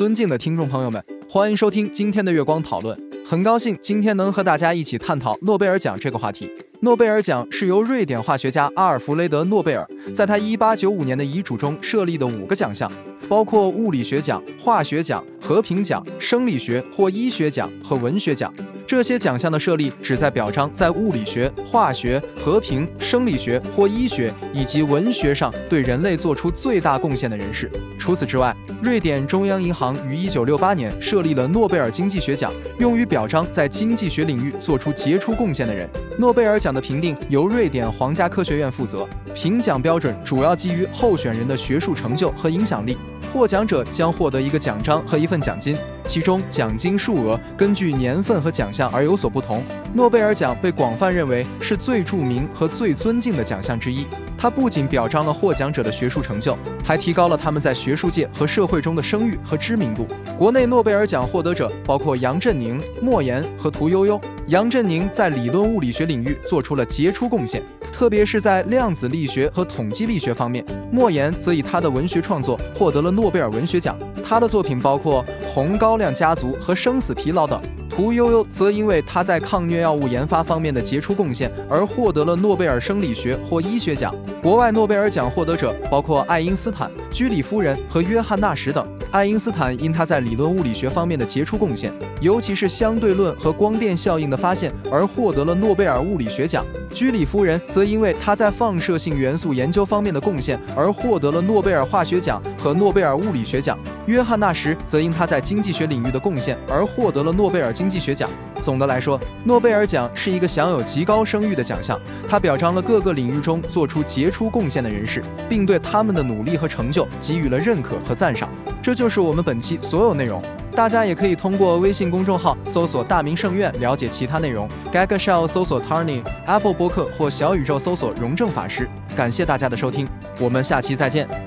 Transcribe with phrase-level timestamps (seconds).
[0.00, 2.98] 尊敬的听众朋友们，欢迎收听今天的月光讨论。
[3.22, 6.50] 很高兴今天能和大家一起探讨诺贝尔奖这个话题。
[6.80, 12.90] 诺贝尔奖是由瑞典化学家阿尔弗雷德·诺贝尔在他1895年的遗嘱中设立的五个奖项，
[13.28, 18.50] 包括物理学奖、化学奖、和平奖、生理学或医学奖和文学奖。
[18.90, 27.70] 这些奖项的设立旨在表彰在物理学、化学、和平、生理学或医学以及文学上对人类做出最大贡献的人士。
[27.96, 35.88] 除此之外，瑞典中央银行于1968年设立了诺贝尔经济学奖，用于表彰在经济学领域做出杰出贡献的人。
[36.18, 42.96] 诺贝尔奖的评定由瑞典皇家科学院负责，评奖标准主要基于候选人的学术成就和影响力。
[43.32, 49.62] 获奖者将获得一个奖章和一份奖金，其中奖金数额根据年份和奖项而有所不同。
[49.92, 54.06] 诺贝尔奖被广泛认为是最著名和最尊敬的奖项之一。
[54.38, 60.06] 它不仅表彰了获奖者的学术成就，还提高了他们在学术界和社会中的声誉和知名度。
[60.38, 64.18] 国内诺贝尔奖获得者包括杨振宁、莫言和屠呦呦。
[64.46, 70.64] 杨振宁在理论物理学领域做出了杰出贡献，特别是在量子力学和统计力学方面。
[70.90, 77.60] 莫言则以他的文学创作获得了诺贝尔文学奖，他的作品包括《红高粱家族》和《生死疲劳》等。
[77.90, 84.14] 屠呦呦则因为她在抗疟药物研发方面的杰出贡献而获得了诺贝尔生理学或医学奖。
[84.42, 88.99] 国外诺贝尔奖获得者包括爱因斯坦、居里夫人和约翰纳什等。
[89.12, 96.64] 爱因斯坦因他在理论物理学方面的杰出贡献，尤其是相对论和光电效应的发现，而获得了诺贝尔物理学奖。
[96.92, 103.76] 居里夫人则因为她在放射性元素研究方面的贡献而获得了诺贝尔化学奖和诺贝尔物理学奖。
[104.06, 108.28] 约翰纳什则因他在经济学领域的贡献而获得了诺贝尔经济学奖。
[108.60, 118.48] 总的来说，诺贝尔奖是一个享有极高声誉的奖项，它表彰了各个领域中做出杰出贡献的人士，并对他们的努力和成就给予了认可和赞赏。
[118.82, 120.42] 这就是我们本期所有内容。
[120.72, 124.68] 大家也可以通过微信公众号搜索“大明圣院”了解其他内容。
[124.92, 128.88] Gaga Show 搜索 Tarny，Apple 播客或小宇宙搜索“荣正法师”。
[129.16, 130.08] 感谢大家的收听，
[130.38, 131.40] 我们下期再见。